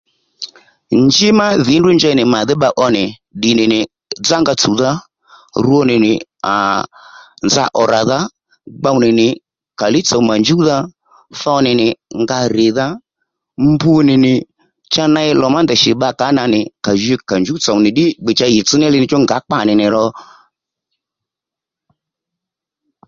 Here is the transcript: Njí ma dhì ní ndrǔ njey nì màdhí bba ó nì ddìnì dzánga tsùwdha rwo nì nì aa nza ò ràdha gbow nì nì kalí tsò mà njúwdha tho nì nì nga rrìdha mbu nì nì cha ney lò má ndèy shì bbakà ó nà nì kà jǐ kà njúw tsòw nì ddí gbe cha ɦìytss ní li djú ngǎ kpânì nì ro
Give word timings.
Njí 1.03 1.27
ma 1.37 1.47
dhì 1.65 1.73
ní 1.75 1.79
ndrǔ 1.81 1.89
njey 1.95 2.15
nì 2.17 2.23
màdhí 2.33 2.53
bba 2.57 2.69
ó 2.83 2.85
nì 2.95 3.03
ddìnì 3.37 3.79
dzánga 4.23 4.53
tsùwdha 4.59 4.91
rwo 5.63 5.79
nì 5.89 5.95
nì 6.05 6.11
aa 6.51 6.79
nza 7.45 7.63
ò 7.81 7.83
ràdha 7.93 8.19
gbow 8.79 8.97
nì 9.03 9.09
nì 9.19 9.27
kalí 9.79 9.99
tsò 10.07 10.17
mà 10.27 10.35
njúwdha 10.41 10.77
tho 11.39 11.53
nì 11.65 11.71
nì 11.79 11.87
nga 12.21 12.39
rrìdha 12.53 12.87
mbu 13.69 13.91
nì 14.07 14.15
nì 14.23 14.33
cha 14.93 15.03
ney 15.15 15.29
lò 15.39 15.47
má 15.53 15.59
ndèy 15.63 15.79
shì 15.83 15.91
bbakà 15.95 16.25
ó 16.31 16.35
nà 16.37 16.43
nì 16.53 16.59
kà 16.83 16.91
jǐ 17.01 17.15
kà 17.29 17.35
njúw 17.41 17.57
tsòw 17.63 17.77
nì 17.83 17.89
ddí 17.93 18.05
gbe 18.23 18.31
cha 18.37 18.47
ɦìytss 18.51 18.73
ní 18.79 18.87
li 18.93 18.99
djú 19.01 19.17
ngǎ 19.23 19.37
kpânì 19.45 19.73
nì 19.79 19.85
ro 19.95 20.05